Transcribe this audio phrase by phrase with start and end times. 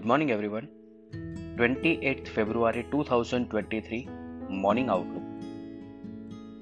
[0.00, 0.66] Good morning everyone
[1.60, 4.06] 28 फरवरी 2023
[4.50, 5.24] morning outlook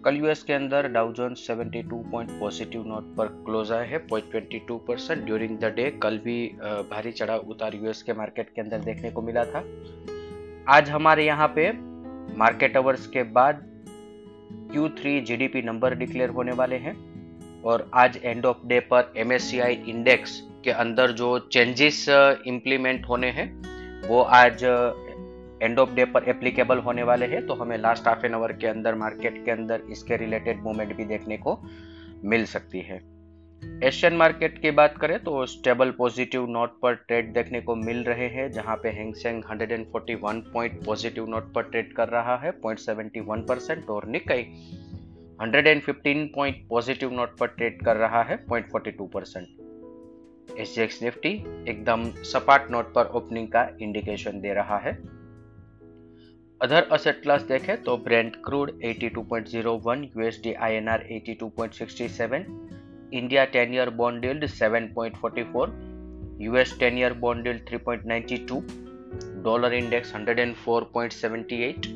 [0.05, 4.31] कल US के अंदर Dow Jones 72 point positive note पर क्लोज आए हैं point
[4.31, 6.49] twenty two percent during the day कल भी
[6.91, 9.65] भारी चढ़ाव उतार यूएस के मार्केट के अंदर देखने को मिला था।
[10.69, 11.73] आज हमारे यहाँ पे
[12.39, 13.65] मार्केट अवर्स के बाद
[14.75, 16.97] Q3 जीडीपी नंबर डिक्लेयर होने वाले हैं
[17.63, 22.07] और आज एंड ऑफ़ डे पर एमएससीआई इंडेक्स के अंदर जो चेंजेस
[22.47, 23.47] इम्प्लीमेंट uh, होने हैं
[24.09, 24.65] वो आज
[25.63, 28.67] एंड ऑफ़ डे पर एप्लीकेबल होने वाले हैं। तो हमें लास्ट हाफ़ एन आवर के
[28.67, 31.59] अंदर मार्केट के अंदर इसके रिलेटेड मूवमेंट भी देखने को
[32.25, 33.01] मिल सकती है।
[33.85, 38.29] एशियन मार्केट की बात करें तो स्टेबल पॉजिटिव नोट पर ट्रेड देखने को मिल रहे
[38.29, 43.91] हैं जहाँ पे Hang Seng 141 point positive note पर ट्रेड कर रहा है 0.71 परसेंट
[43.91, 44.47] और निकाई
[45.43, 49.68] 115 पॉइंट पॉजिटिव नोट पर ट्रेड कर रहा है 0.42 percent
[50.57, 51.31] S G X Nifty
[51.69, 54.93] एकदम सपाट नोट पर ओपनिंग का इंडिकेशन दे रहा है।
[56.61, 62.45] अदर असेट क्लास देखें तो Brent crude 82.01 USD INR 82.67
[63.13, 65.71] India 10 year bond yield 7.44
[66.43, 68.61] US 10 year bond yield 3.92
[69.45, 71.87] dollar index 104.78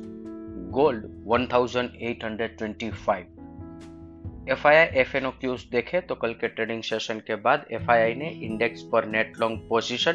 [0.71, 3.42] gold 1825
[4.49, 7.67] F I I F N O cues देखे तो कल के ट्रेडिंग सेशन के बाद
[7.73, 10.13] एफ़ आई आई ने इंडेक्स पर नेट लॉन्ग पोजिशन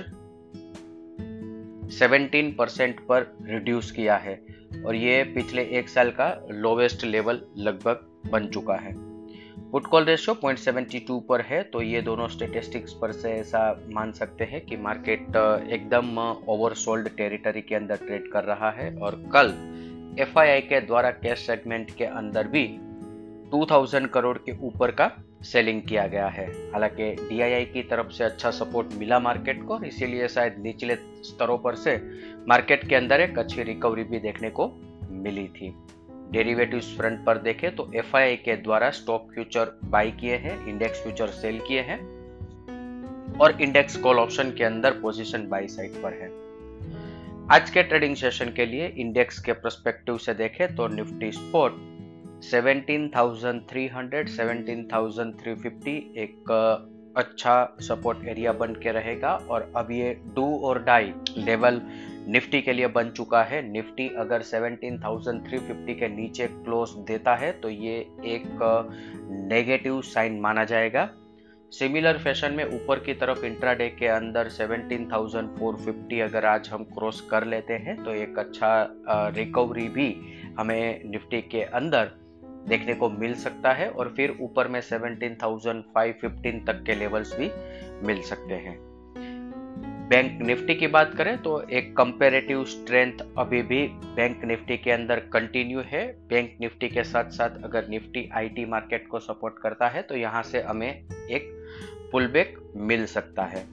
[2.02, 4.42] 17 परसेंट पर reduce किया है
[4.86, 8.94] और ये पिछले एक साल का लोवेस्ट लेवल लगभग बन चुका है।
[9.72, 14.44] पुट कॉल रेशियो 0.72 पर है तो ये दोनों स्टेटिस्टिक्स पर से ऐसा मान सकते
[14.44, 15.22] हैं कि मार्केट
[15.72, 19.48] एकदम ओवरसोल्ड टेरिटरी के अंदर ट्रेड कर रहा है और कल
[20.20, 22.80] FII के द्वारा कैश सेगमेंट के अंदर भी
[23.52, 25.12] 2000 करोड़ के ऊपर का
[25.44, 30.28] सेलिंग किया गया है। हालाँकि डीआईआई की तरफ़ से अच्छा सपोर्ट मिला मार्केट को इसीलिए
[30.28, 31.96] शायद निचले स्तरों पर से
[32.48, 34.68] मार्केट के अंदर एक अच्छी रिकवरी भी देखने को
[35.10, 35.74] मिली थी।
[36.32, 41.28] डेरिवेटिव फ्रंट पर देखें तो एफ़ के द्वारा स्टॉक फ्यूचर बाई किए हैं इंडेक्स फ्यूचर
[41.28, 42.00] सेल किए हैं
[43.40, 46.30] और इंडेक्स कॉल ऑप्शन के अंदर पोजीशन बाई साइड पर है।
[47.52, 51.74] आज के ट्रेडिंग सेशन के लिए इंडेक्स के परस्पेक्टिव से देखें तो निफ्टी स्पोर्ट
[52.44, 56.52] 17,300 17,350 एक
[57.18, 61.82] अच्छा सपोर्ट एरिया बन के रहेगा और अब ये डू और डाई लेवल
[62.28, 67.70] निफ्टी के लिए बन चुका है। निफ्टी अगर 17,350 के नीचे क्लोज देता है तो
[67.70, 67.96] ये
[68.28, 68.60] एक
[69.52, 71.10] नेगेटिव साइन माना जाएगा।
[71.72, 77.46] सिमिलर फ़ैशन में ऊपर की तरफ़ इंट्राडे के अंदर 17,450 अगर आज हम क्रॉस कर
[77.46, 78.72] लेते हैं तो एक अच्छा
[79.36, 80.16] रिकवरी भी
[80.60, 82.12] हमें निफ्टी के अंदर
[82.68, 87.50] देखने को मिल सकता है और फिर ऊपर में 17,515 तक के लेवल्स भी
[88.08, 88.78] मिल सकते हैं।
[90.10, 95.20] बैंक निफ्टी की बात करें तो एक कंपेरेटिव स्ट्रेंथ अभी भी बैंक निफ्टी के अंदर
[95.34, 100.02] कंटिन्यू है। बैंक निफ्टी के साथ साथ अगर निफ्टी आईटी मार्केट को सपोर्ट करता है
[100.02, 101.52] तो यहाँ से हमें एक
[102.12, 103.64] पुलबैक मिल सकता है।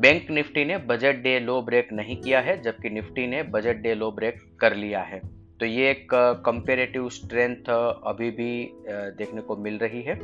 [0.00, 3.94] बैंक निफ्टी ने बजट डे लो ब्रेक नहीं किया है जबकि निफ्टी ने बजट डे
[3.94, 5.20] लो ब्रेक कर लिया है।
[5.60, 6.08] तो ये एक
[6.46, 7.70] कंपेरेटिव स्ट्रेंथ
[8.06, 8.72] अभी भी
[9.18, 10.18] देखने को मिल रही है।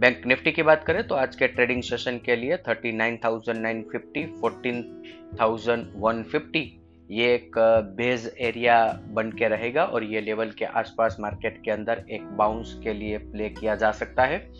[0.00, 6.70] बैंक निफ्टी की बात करें तो आज के ट्रेडिंग सेशन के लिए 39,950 14,150
[7.10, 7.50] ये एक
[7.96, 12.80] बेज एरिया बन के रहेगा और ये लेवल के आसपास मार्केट के अंदर एक बाउंस
[12.84, 14.50] के लिए प्ले किया जा सकता है।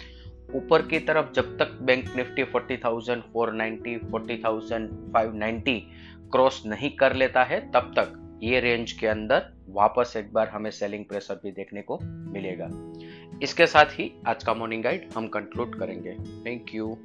[0.54, 5.80] ऊपर की तरफ़ जब तक बैंक निफ्टी 40,490 40,590
[6.32, 10.70] क्रॉस नहीं कर लेता है तब तक ये रेंज के अंदर वापस एक बार हमें
[10.70, 12.68] सेलिंग प्रेशर भी देखने को मिलेगा।
[13.42, 16.12] इसके साथ ही आज का मॉर्निंग गाइड हम कंक्लूड करेंगे।
[16.46, 16.98] Thank you